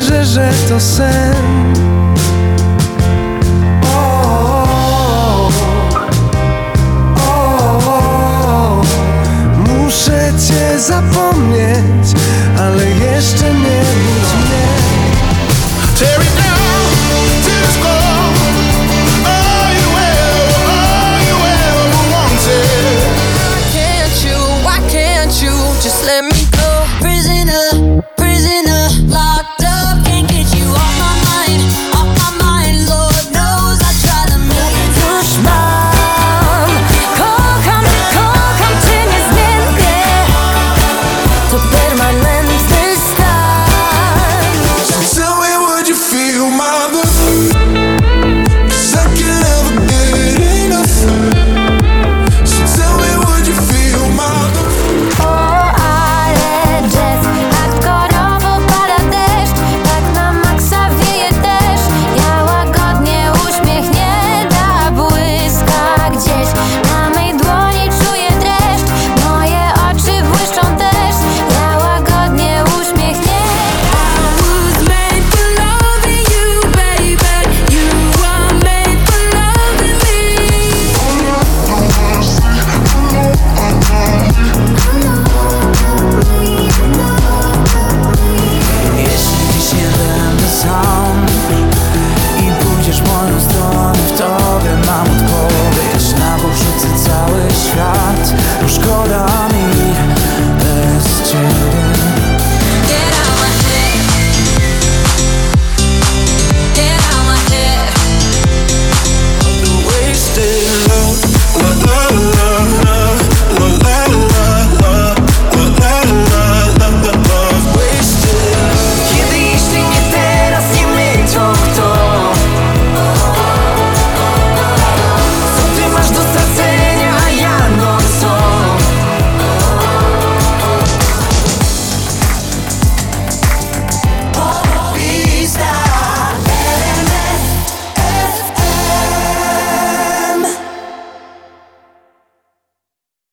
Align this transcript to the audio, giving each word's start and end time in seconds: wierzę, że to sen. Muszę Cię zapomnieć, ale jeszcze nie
wierzę, 0.00 0.24
że 0.24 0.52
to 0.68 0.80
sen. 0.80 1.34
Muszę 9.56 10.32
Cię 10.48 10.80
zapomnieć, 10.80 12.14
ale 12.58 12.90
jeszcze 12.90 13.54
nie 13.54 13.80